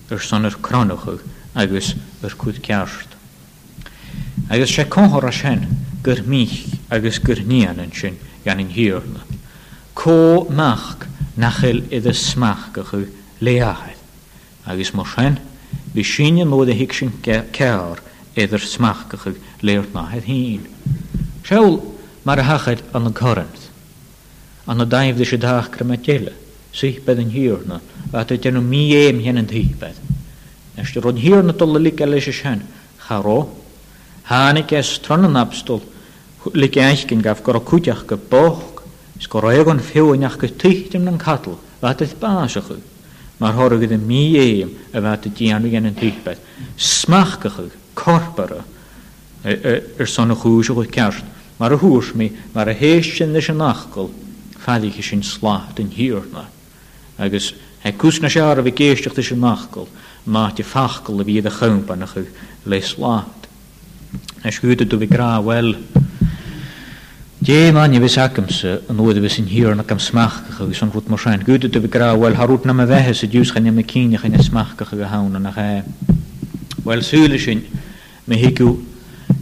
[0.09, 1.19] ar san ar cronachu
[1.55, 3.15] agus ar cúd ceart.
[4.49, 5.65] Agus sy'n cóthir a sin
[6.03, 9.23] gur míich agus gyr nian yn sy'n gan yn hiúrla.
[9.93, 11.03] Co mach
[11.35, 13.07] nachil idir smach go chu
[13.41, 13.99] léachaid
[14.65, 15.07] agus mar
[15.97, 17.09] Bhí sinne nó a hiic sin
[17.57, 17.97] cear
[18.37, 20.61] idir smachcachaigh léir náhead hín.
[21.47, 21.71] Seol
[22.23, 23.63] mar a hachaid an na corint,
[24.69, 26.33] an na daimhd sé dachra me déile,
[26.71, 27.79] sihbed an hiúrna
[28.13, 29.97] a a déanú mí éim hen an thíbed.
[30.77, 32.61] Nes de rod hiúrna tolla lí lei sé sin
[33.01, 33.47] charó,
[34.29, 35.81] Hánig es tronnen abstol
[36.53, 38.83] lig eichgin gaf go cúteach go boch,
[39.19, 42.81] s go roiag an go tuichtim an catl, a báisichu.
[43.37, 46.41] Mae'r horwg yn mi eim y mae dy dianw gen yn tîbeth.
[46.81, 48.63] Smachgach ag corpara
[49.47, 51.25] yr son o chwys o'ch cert.
[51.59, 54.09] Mae'r hwrs mi, mae'r heis sy'n nes yn achgol,
[54.63, 56.47] ffaddi chi sy'n slaht yn hir na.
[57.21, 57.51] Agus,
[57.85, 59.85] he cws na siar o fi geisdiach dy sy'n achgol,
[60.29, 62.17] mae dy ffachgol y bydd y chywn pan o'ch
[62.69, 63.45] le slaht.
[64.45, 65.73] Nes gwyd ydw fi gra wel,
[67.47, 71.07] Dé ni je vis akemse an oede in hier na kam smachkige gus an rut
[71.07, 74.33] marschein gude te begra wel harut na me wehe se jus gan me kine gan
[74.43, 75.83] smachkige gehouden nach hij.
[76.83, 77.63] Wel sule sin
[78.25, 78.77] me hiku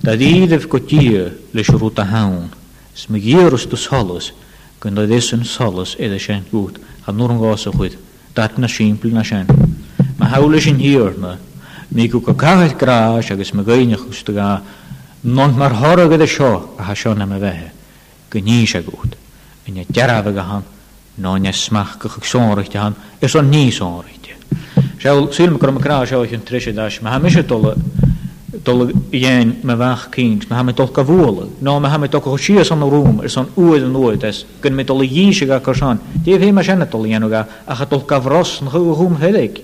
[0.03, 2.51] da dat ko tie le shruta haun.
[2.93, 4.33] Smigierus tus halus
[4.79, 7.97] kun da is een salus ede zijn gut Han nur gase goed.
[8.33, 9.47] Dat na simpel na zijn.
[10.17, 11.37] Ma haule sin hier me.
[11.87, 14.23] Me ku ka kahet gra agus me geinech gus
[15.21, 17.73] Non mar horige de sho ha sho na me wehe
[18.41, 19.15] go ní sé gút.
[19.67, 20.63] Ine dearad go han
[21.17, 24.35] ná ne smach go sóirte han is an ní sóirte.
[24.99, 27.73] Se sílma go ará seo an tríise deis me ha mis dola
[28.63, 32.37] dola dhéin me bheith cíns, me ha me dolca bhla, ná me ha me do
[32.37, 35.99] si an rúm ar san uad an uas gunn me dola dhí se go chusán,
[36.23, 39.61] Díh hí me sena dola dhéanúga a cha dolca bhros an chu gom heidir.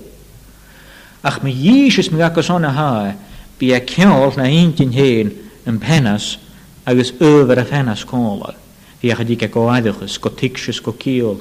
[1.23, 3.13] Ach me dhí is me gachasána ha
[3.59, 5.31] bí a ceáil na intin héin
[5.65, 6.37] an penas
[6.85, 8.55] agus över a fenas cóla.
[9.03, 11.37] Iachadíke koáidechas, go tiksis go kíol.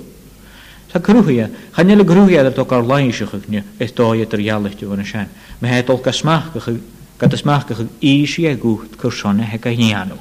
[0.92, 1.46] Tá cruúia,
[1.76, 5.28] chaile grúiad tó ar lainsechne is dóiad ar jaalachtú bhna sein.
[5.60, 6.74] Me he olga smachcha
[7.18, 10.16] gad smachcha ísí a gút chusanna he a hianú.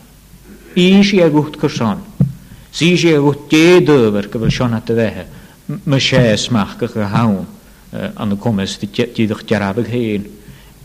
[0.75, 2.03] Ísí a gút chusan.
[2.73, 5.25] Sí sé a gút dédóver go bfuil sena a bheitthe,
[5.85, 7.47] me sé smachcha go hán
[8.17, 10.27] an commas tíadch dearabah héin.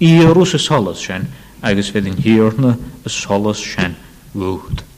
[0.00, 1.26] Íarús solos solas sin
[1.60, 3.96] agus fé an hiorna a solas sin
[4.34, 4.93] lút.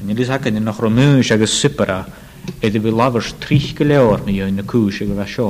[0.00, 2.06] Yn ilis hagen yn ochr o mwys agos sipara,
[2.64, 5.48] edrych fi lafers trich gyleor ni yn y cwys ag o'r sio,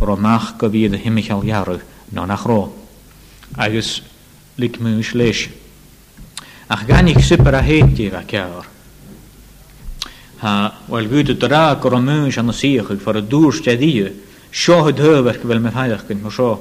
[0.00, 1.76] o'r nach gyfydd y himichal iarw,
[2.16, 2.56] non nachro.
[2.56, 3.60] ro.
[3.60, 3.90] Agos
[4.56, 5.42] lig mwys leis.
[6.72, 8.64] Ach gan i'ch sipara heiti fa ciawr.
[10.40, 10.54] Ha,
[10.88, 14.08] wel gwyd o dra agor mwys an o siach ag ffordd y dŵr stiadiyw,
[14.56, 16.54] sio hyd hyfer gyfel me ffaidach gyn mo sio.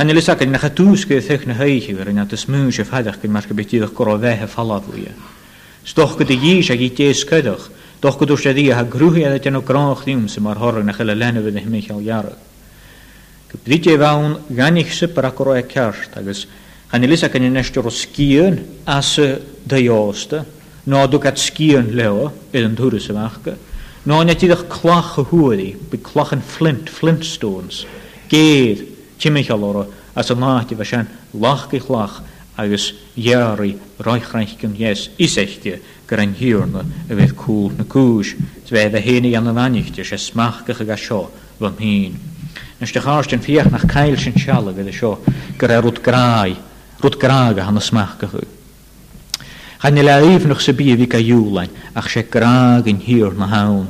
[0.00, 3.20] Han ilis hagen na chatwsg e thech na heichi fyr yn at ysmwys e ffaidach
[3.20, 4.48] gyn marg y iddoch goro fe he
[5.86, 7.68] Stoch gyda ys ag i ddeus cydach.
[8.02, 10.90] Doch gydw'r sydd i a grwhi a ddyn o grach ddim sy'n mar horog na
[10.92, 12.34] chyla lenna fydd hymyn chael iarag.
[13.52, 16.42] Gybdyd e fawn gan eich sy'n bar agor o'r cart agos
[16.90, 18.58] gan gan lisa chanilis nes yn ynestio'r sgion
[18.96, 19.28] as y
[19.70, 20.42] diosta
[21.06, 23.54] adwg at sgion leo iddyn dwrys y fachga.
[24.10, 27.84] No ti ddech clach y hwyri, byd clach yn flint, flintstones,
[28.30, 28.82] geir,
[29.22, 31.08] timich aloro, as y nahti fashan,
[31.40, 32.20] lach gych lach,
[32.56, 35.74] agus jarri roiithreich gan héas iséiste
[36.08, 38.32] gur an hiúrne a bheith cúl na cúis,
[38.70, 42.14] bheith gan héna an se sé smachcacha a sio bh hín.
[42.80, 45.18] Nes de cháist an fioch nach cael caiil sin seala sio
[45.58, 46.62] gyrra rwt grai rwt gráid,
[47.00, 48.40] rút grága hanna smachcachu.
[49.82, 53.86] Chaine le íomhnach sa bí bhí a dúlain ach se grág an hiúr na hán.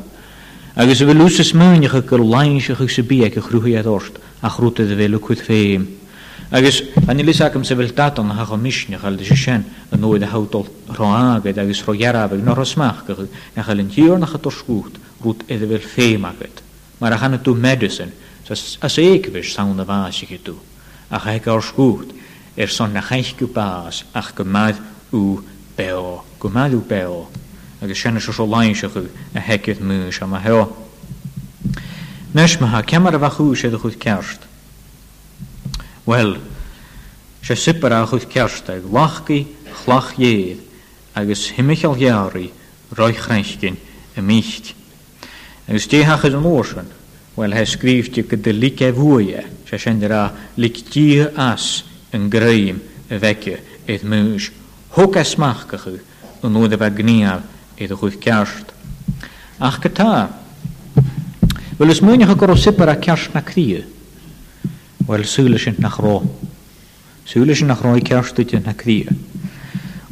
[0.75, 4.83] Agus bhfuil lúsas múneach a gyrlain lainsach sa bí a chrúthaí a dort a chrúta
[4.83, 5.87] a bhéle chud féim
[6.53, 10.27] agus anlí agam sa bhfuil datan ha go misne chail sé sin an nóid a
[10.29, 15.87] hadol ráagaid agus roihearabh nó rosmach go na chalinn tíor nach chatorscút rút idir bhfuil
[15.95, 16.61] féimagaid.
[17.01, 18.13] Mar a chana tú medicine
[18.49, 20.57] as éhis saona bhásige tú
[21.11, 22.15] a chaic ár scút
[22.57, 24.77] ar son na chaic go bás ach go maid
[25.13, 25.43] ú
[25.77, 25.91] be
[26.39, 27.03] go maidú be
[27.83, 29.03] agus sinna se láinse chu
[29.35, 30.77] a heiciid mú sem a heo.
[32.35, 34.47] Nes me ha cemar a bhaú sé a chud ceart.
[36.07, 36.39] Wel,
[37.43, 39.39] se a chwyth cersteg, lachgi
[39.75, 40.61] chlach iedd,
[41.19, 42.45] agus himichel iaru
[42.95, 43.75] roi chrenchgin,
[44.17, 44.71] y mich.
[45.69, 46.87] Agus hach yd yn orsan,
[47.35, 50.23] wel he sgrifft yw gyda lig e fwyau, se sender a
[50.57, 51.83] lig dir as
[52.15, 52.79] yn greim
[53.11, 53.59] y fecio
[53.91, 54.53] eith mŵs.
[54.95, 55.99] Hwg a smachgach yw
[56.47, 57.43] yn oedd efa gniaf
[57.83, 58.71] eith y chwyth cerst.
[59.59, 60.15] Ach gyda,
[61.83, 63.83] wel ys mwynach agor o sipar a cerst na crio,
[65.07, 66.17] Wel, sŵle sy'n nach ro.
[67.31, 68.97] Sŵle sy'n nach roi cerstwyd yn hacddi.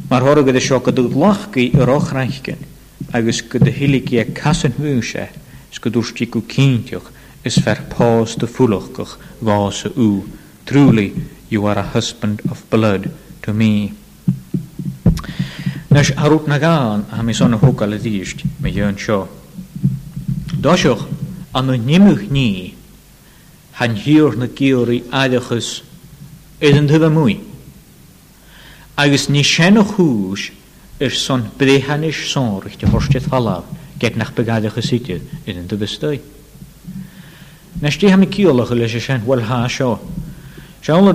[0.07, 2.61] Mae'r hor gyda sio gyda glachgi yr och rhaicyn,
[3.17, 5.25] agos gyda hiligi a casyn hwyse,
[5.75, 7.09] sgydwrsti gw cyntiwch,
[7.45, 9.17] is fer pos dy ffwlwchgwch
[9.49, 10.07] gos y ŵ.
[10.63, 11.09] Truly,
[11.51, 13.09] you are a husband of blood
[13.43, 13.73] to me.
[15.91, 19.25] Nes arwt na gan a mi son y hwgal y ddysg, mi yw'n sio.
[20.63, 21.03] Dosioch,
[21.51, 22.49] anw nimwch ni,
[23.75, 25.69] han hir na gyri adachus
[26.63, 27.33] edd yn dyfa mwy.
[29.03, 30.45] Agus ni sien o chwys
[31.03, 33.67] yr son brehan eich sôr eich dy horstiaeth halaf
[33.99, 36.21] geg nach begadachus idyr edd yn dyfa stoi.
[37.83, 39.97] Nes di ham i ciolach y leis sien wel ha sio.
[40.85, 41.13] Siawn o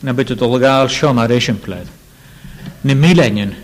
[0.00, 1.88] na bydd o dolegal sio ma'r eisiau pled.
[2.86, 3.56] Ni milenyn,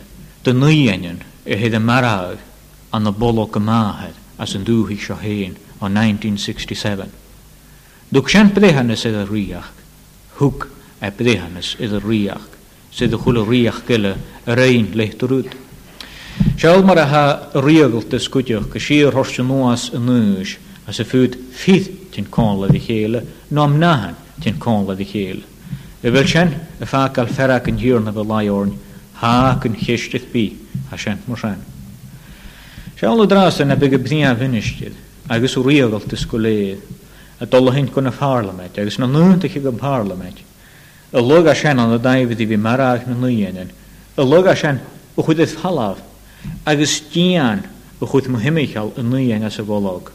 [0.42, 2.42] dy nyenyn, y hyd y marag
[2.90, 7.22] an y bolog y mahed as yn dŵhi sio hen o 1967.
[8.12, 9.71] Dwg sian brehannes iddo riach,
[10.38, 10.67] hwg
[11.01, 12.43] a e brehannes iddo riach,
[12.93, 14.12] sydd y chwil riach gyle
[14.51, 15.55] yr ein leithrwyd.
[16.59, 17.25] Sial mar a ha
[17.64, 22.83] riagl dysgwydiwch gysir hors yn oas yn nŵs a sy'n ffwyd ffydd ti'n conlad i
[22.85, 23.23] chyle,
[23.57, 25.45] nom nahan ti'n cael i chyle.
[26.05, 28.75] Y fel sian y ffa gael ferag yn hir na fel lai orn,
[29.23, 30.47] ha yn chysdydd bi
[30.93, 31.62] a sian mwy sian.
[33.01, 34.93] Sial o dras yn a byg y bnia fynystydd,
[35.33, 36.85] agos o riagl dysgwyleid,
[37.44, 40.38] a dolla gon a parlament, agus na nunta chi gon parlament.
[41.12, 43.70] Y lwg a sian ond y daifyd i fi marach na nwyenen.
[44.16, 44.80] Y lwg a sian
[45.14, 46.00] y chwydydd halaf,
[46.66, 47.62] agus dian
[48.02, 50.09] y chwydd mwhymichal y nwyenen as y folog.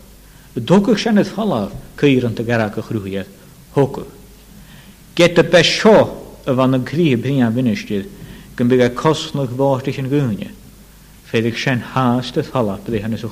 [0.58, 3.30] Y dogwch sian ydd halaf cyr yn tygarach y chrwyedd,
[3.78, 4.10] hogwch.
[5.16, 8.10] Get y best y fan yn cri brynia bynystydd,
[8.58, 10.52] gyn bydd a cosnwch fawr ddech yn gwynia.
[11.30, 13.30] Fedrych sian haast ydd halaf bydd ei hannes y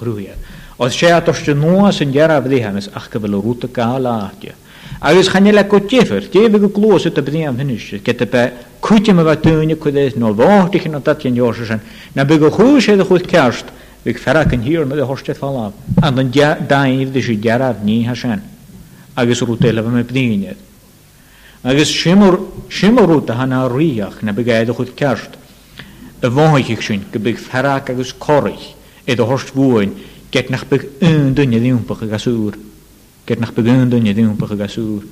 [0.79, 4.53] Os sé atste nua san dearab dhéhanas ach go bhfuil rúta gá láte.
[5.01, 8.43] Agus chane le go tífer, tífa go glósa a bríam hiniste, ce be
[8.79, 11.81] cuiitim a bheith túine chudéis nó bhátaichen an tatíon deir sin,
[12.13, 13.65] na bu go chuú sé a chuid ceart
[14.05, 15.71] bhíh ferracin hir na a thuiste fallá,
[16.03, 16.29] an an
[16.69, 18.37] daíh de sé dearab níthe sin,
[19.15, 20.55] agus rútéile bh me bríine.
[21.63, 25.39] Agus simúta hana riach na begéad a chud ceart,
[26.21, 28.75] a bmhaiich sin go bh ferraach agus choirich,
[29.07, 29.97] é a thuirt
[30.31, 32.53] Get nach beg un dunne ddiwmpach y gasŵr.
[33.25, 35.03] Get nach beg un dunne ddiwmpach y gasŵr.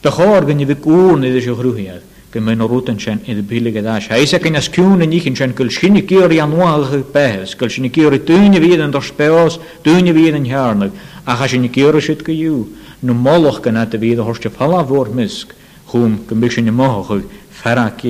[0.00, 2.02] Sbech o'r gynnu fi gwn iddo siw chrwyhiad.
[2.34, 4.18] Gyn mae'n o'r rwtyn sy'n in bilig ad asha.
[4.18, 7.54] Eisa gyn as cwn yn ichyn sy'n gyl sy'n i gyr i anwag y behys.
[7.56, 10.98] Gyl sy'n i gyr i dynnu fydd yn dros beos, dynnu fydd yn hiarnag.
[11.24, 12.58] Ach as yn i gyr i sydd gyw.
[13.06, 15.54] Nw molwch gyn at y fydd o horstio pala fawr misg.
[15.92, 17.22] Chwm gymryd sy'n i moch y
[17.62, 18.02] ferag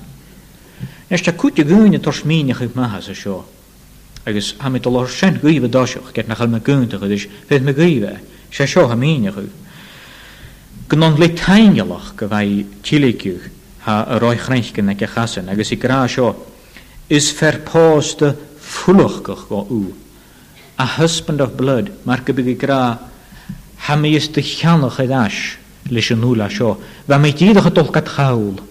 [1.10, 3.45] Nes tá cúte gúine tosmíine chu maithe sa seo.
[4.26, 7.74] agus ha mit lá sin gríomh dáisioch get nachil me gúnta chu is fé me
[7.74, 8.19] gríomh
[8.52, 9.50] sé seo ha míine chu.
[10.89, 13.50] Gnon le tainealach go bheith tiileiciúch
[13.86, 16.36] ha a roichreinscin na ce chasan agus i grá seo
[17.12, 19.93] is verpooste fullochgach go u.
[20.80, 22.78] A husband of blood, mae'r gybyg i gra,
[23.91, 25.41] ham ys dy llanach ed ddash,
[25.91, 26.78] leis yn hwla sio.
[27.12, 28.62] Fa mae dydach y dolgat chawl,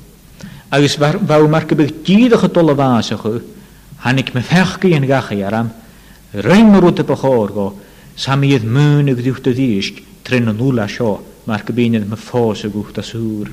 [0.73, 3.41] A ys fawr mae'r gybyg dydach y dol y fas ych yw,
[4.09, 5.73] hannig me fech fechgi yn gach i aram,
[6.47, 7.65] rhain mor wrth y o'r go,
[8.17, 11.17] sa mi ydd mwyn y gydwch dy ddysg, tren yn hwla sio,
[11.51, 13.51] mae'r gybyg yn me ffos y gwch da sŵr.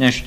[0.00, 0.22] Nes,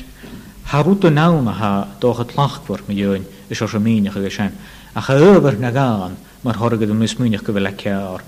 [0.74, 1.72] harwt o nawm a ha,
[2.04, 4.52] doch y tlachgwrch mi yw'n, is seo míineach a sin.
[4.96, 8.22] A cha öbhar na gáán mar thoragad an mismúineach go bhfuil le cear.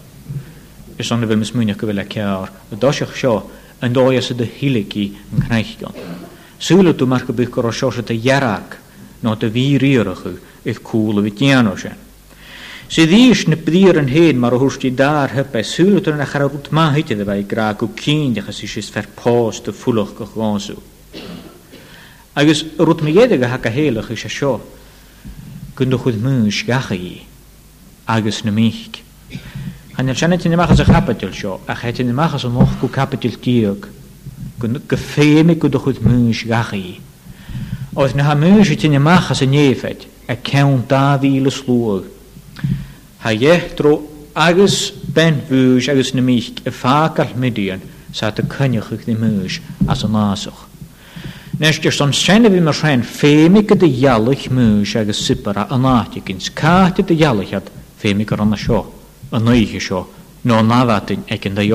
[0.97, 3.49] Is anna bhfuil mismúineach go bhfuil le cear, a dáiseach seo
[3.81, 5.95] an dóas a de hiiligí an chnéichgan.
[6.59, 8.77] Súla tú mar go bh go seise a dhearach
[9.23, 11.95] ná a bhí riirichu ith cúla bhí déanú sin.
[12.89, 16.69] Si ddís na bríir an héad mar a thuirtí dar hepa súlatar na char rút
[16.71, 20.79] maithide a bheith gra go cíndechas is is ferpás do fulach go gáú.
[22.35, 24.61] Agus rút mi héide go ha a héalach is se seo,
[25.77, 27.19] gyndwch wyd mwys gach i
[28.09, 28.97] agos na mich.
[29.97, 32.89] Han sian sianat yn ymachas y capital sio, a chait yn ymachas y moch gw
[32.93, 33.85] capital diog.
[34.89, 36.97] Gyffeimi gyndwch wyd mwys gach i.
[37.97, 42.09] Oedd na ha mwys yn ymachas y nefed, a cewn da ddil y slwg.
[43.23, 43.99] Ha iech dro
[44.33, 44.79] agos
[45.17, 49.59] ben fwys agos na mich y ffa gall midian, sa dy cynnwch eich ddim mwys
[49.87, 50.66] as y masoch.
[51.57, 55.65] Nes sain a ffemi san senne vi mar sein fémike de jallig mús agus sipara
[55.67, 58.83] anátikins káti de jalligad fémikar anna seo
[59.31, 60.05] a nuige no
[60.43, 61.65] nó návatin ag in de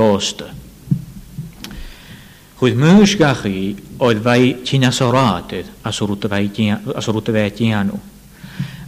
[2.60, 6.28] Chwyd Chid gach i oedd vai tína sorátid as rúta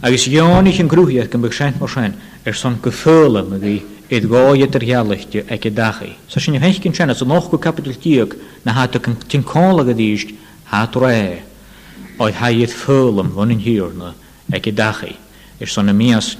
[0.05, 2.15] Ag ys ion i'ch yn grúhiad gan byg sein mar sein
[2.45, 6.15] er son am gyföla mygi iad gáiad ar jalligdi ag i dachi.
[6.27, 9.43] Sa sin i heich gyn sain, as a ochgw kapitel tíag na hatu hata tin
[9.43, 10.29] kóla gadíist
[10.71, 11.41] ha dre,
[12.21, 14.13] oedd haiad ffwl am hwn yn hir na
[14.53, 15.11] ag edachu.
[15.61, 16.33] Ys son y mias,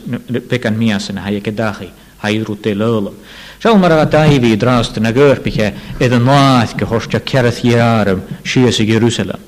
[0.50, 1.90] becan mias yna hai ag edachu,
[2.24, 3.16] hai rwyd ei lylam.
[3.62, 5.70] Sial mar aga dau fi drast yn agwr bych e,
[6.04, 9.44] edd yn laeth gyhorstio ceraeth i'r arym, sias i Jerusalem.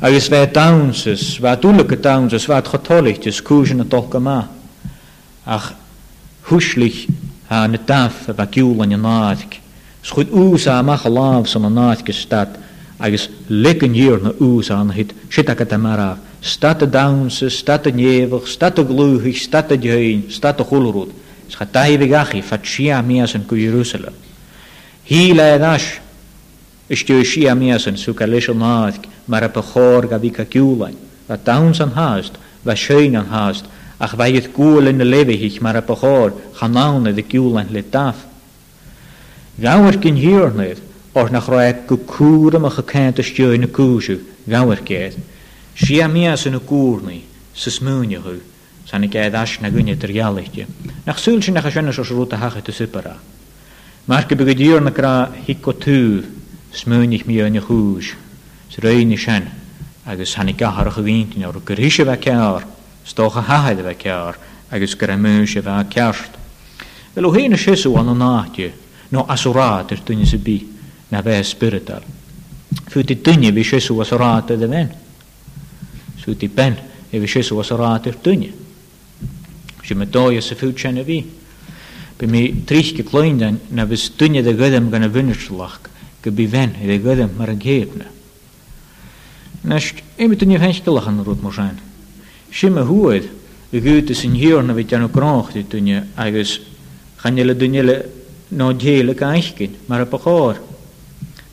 [0.00, 4.40] Agus fe dawnsys, fe dwlyg y dawnsys, fe chotolich dys cwysyn y
[5.50, 5.70] Ach
[6.50, 7.06] hwyslich
[7.48, 9.56] ha yn y daf y fe giwl yn y naethg.
[10.04, 11.66] Sgwyd ŵs a mach y laf sy'n
[13.00, 20.36] agus lekenníir na ús anhit sitakata mará, Stata dase, stata néfah, stata glúhi, stata Is
[20.36, 21.12] stata choúd,
[21.48, 24.14] Scha dahi fat Shia miasan ku Jerusalem.
[25.10, 25.84] hila nas
[26.88, 29.60] is istú sia miasan suka leis an náig mar op pa
[31.56, 32.32] an haast,
[32.64, 33.64] wa sein an haast,
[33.98, 38.24] ach wa het goel in de levehich de kiúlein le taf.
[39.60, 40.78] Gawer hier hiernid,
[41.20, 45.14] or nach raig go cúram a chacéint a steo na cúisiú gawar céad.
[45.76, 47.18] Si a mias yn y gŵrni,
[47.54, 48.38] sys mwynio hw,
[48.88, 50.64] san i gaid as na gwynio dyrgialaitio.
[51.04, 53.14] Nach sŵl si nach a sianas os rwta hachet y sypara.
[54.10, 56.22] Mae'r gybyg y dîr na gra hico tŵ,
[56.74, 58.14] smwynio mi yn y chwys,
[58.72, 59.44] sy'n rhaid i sian,
[60.08, 62.64] agos san i gahar o'ch gwyntyn o'r gyrhysio fe cear,
[63.06, 64.40] stoch a hahaid fe cear,
[64.72, 66.40] agos gyda mwysio fe ceart.
[67.14, 68.72] Fel o hyn y sysw an o nadio,
[69.14, 70.69] no asurad yr dyn sy'n byd
[71.10, 72.02] na fe spiritual.
[72.90, 74.90] Fyw di dynnu fi Jesu was rhaid dy fen.
[76.22, 76.76] Fyw di ben
[77.10, 78.50] e fi Jesu was rhaid i'r dynnu.
[79.82, 81.18] Si me doi os y fyw tjen y fi.
[82.20, 85.80] Be mi trich ge kloindan na fys dynnu dy gydym gan y fynnyrslach
[86.30, 87.56] bi fen e dy gydym mar na.
[87.58, 88.06] geirna.
[90.16, 91.78] e mi dynnu fench gylach yn rwyd mor sain.
[92.54, 93.26] Si me hwyd
[93.74, 96.58] y gwyt y sy'n hir na fi dyn o groch di dynnu agos
[97.18, 97.18] chanel
[97.50, 97.96] chanele dynnu le
[98.54, 100.68] nod hele kaanchkin mar y bachor.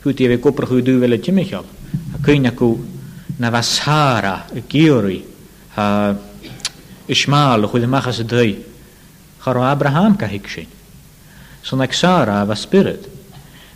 [0.02, 1.60] Goed, je koper goed doe wel het je
[2.22, 2.78] Kun
[3.36, 5.24] na wasara, giori,
[7.06, 8.64] Ishmael, goed mag ze dui.
[9.44, 10.66] Abraham kan ik
[11.92, 13.08] Sara was spirit.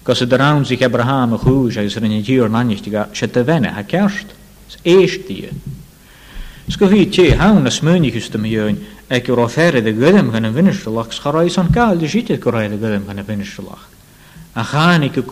[0.03, 3.09] Kos het raam zich Abraham goed, hij is er in het jaar lang niet ha,
[3.13, 4.27] ze te wennen, hij kerst.
[4.67, 5.49] Het eerst die.
[6.67, 11.99] Skofi tje, haun as meunigus te miljoen, de gudem gaan een winnerstelach, scharai san kaal
[11.99, 13.89] de zitten korai de gudem gaan een winnerstelach.
[14.53, 15.25] En gaan ik een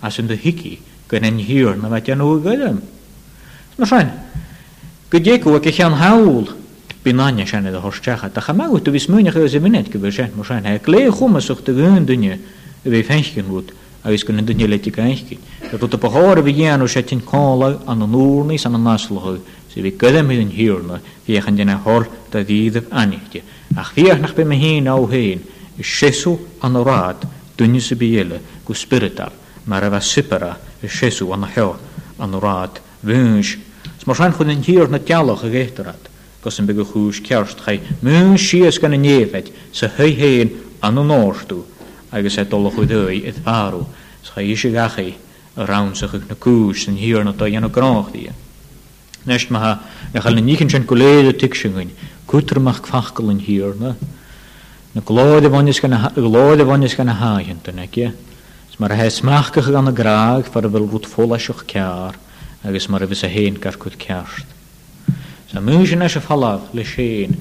[0.00, 2.80] Alltså de hiki kunnen hier na wat janu gudem.
[3.78, 4.12] No shine.
[5.10, 6.48] Gudjeku ke khan haul
[7.04, 8.92] binanya shane de horchacha ta khamagu tu
[11.40, 12.38] sucht de
[12.84, 15.38] we leti
[15.70, 15.78] Da
[17.86, 19.40] an an san an naslohu.
[19.74, 23.38] Ze we gudem hin hor ta
[23.76, 25.40] Ach nach be me hin au hin.
[25.80, 27.16] Shesu anorad
[27.56, 28.72] dunje ku
[29.68, 31.76] mar a bheith sipara i séú an na heo
[32.18, 33.58] an rád bhúns.
[34.00, 36.08] S mar sein chun an tíir na dealach a ggétarad,
[36.42, 37.60] gus an be go chúis cearst
[38.02, 40.50] mún sios gan na néfeid sa thuhéin
[40.82, 41.64] an an áirú
[42.12, 43.84] agus sé dola chu dói i bharú
[44.24, 45.14] s cha is gachaí
[45.56, 48.32] a ránsaach na cúis san hir na dhéanana gránchtíí.
[49.26, 49.80] Nest me na
[50.14, 52.84] een na sin go tiisiúin, na,
[54.94, 58.12] na bhaine gan na
[58.80, 62.14] mar hes machgych gan y graag far y bylwyd rút fólaisiach cear
[62.62, 64.46] agus mar a bhís a héin gar chud ceart.
[65.50, 67.34] Sa músin eis a falach le séin,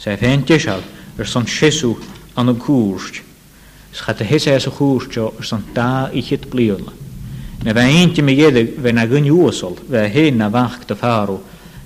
[0.00, 0.80] sa hen tiisial
[1.20, 1.96] yr son sisú
[2.34, 3.20] an a gúrst,
[3.92, 6.94] Schat a his eis a chúrteo yr son da i chit bliúla.
[7.64, 11.40] Na bheith einti me géidir bheith na gunn úsol, bheith hén na bhacht a fáú,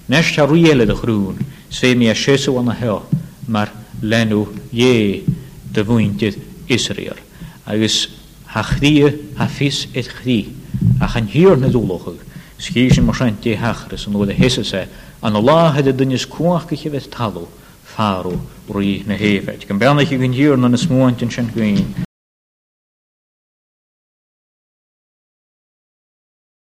[0.06, 1.34] nes tá ruéile a chrún,
[1.72, 3.02] sé mi a sisú an a heo,
[3.48, 3.72] mar
[4.02, 5.24] lenú dhé
[5.72, 6.38] de bhhaintead
[6.68, 7.16] Israel.
[7.66, 8.13] agus
[8.54, 10.46] ha chrie ha fis et chrie,
[11.02, 12.18] a chan hir na dúlachag,
[12.62, 14.84] skís mar sein dé hachris an óda hesase,
[15.26, 17.48] an lá het a dunnes cuaach go chivet talú,
[17.84, 18.38] fáú
[19.10, 19.66] na héfeit.
[19.66, 22.04] Gan benach i gin hir na na smóint sin goin